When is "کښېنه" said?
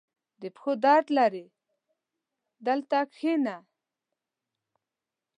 3.11-3.55